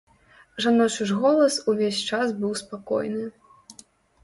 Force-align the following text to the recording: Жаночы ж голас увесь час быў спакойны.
Жаночы 0.63 1.07
ж 1.09 1.17
голас 1.25 1.59
увесь 1.75 2.01
час 2.09 2.27
быў 2.41 2.59
спакойны. 2.65 3.23